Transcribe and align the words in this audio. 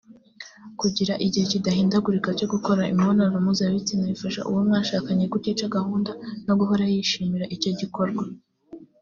Kugira 0.79 1.13
igihe 1.25 1.45
kidahindagurika 1.51 2.29
cyo 2.39 2.47
gukora 2.53 2.89
imibonano 2.91 3.35
mpuzabitsina 3.43 4.03
bifasha 4.11 4.41
uwo 4.49 4.61
mwashakanye 4.67 5.25
kutica 5.33 5.73
gahunda 5.75 6.11
no 6.45 6.53
guhora 6.59 6.83
yishimira 6.93 7.45
icyo 7.55 7.71
gikorwa 7.79 8.23